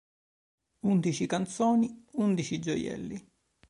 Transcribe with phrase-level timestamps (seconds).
[0.79, 3.23] Undici canzoni, undici gioielli.